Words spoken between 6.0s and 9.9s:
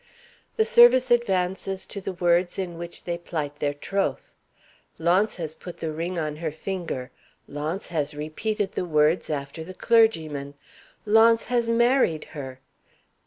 on her finger. Launce has repeated the words after the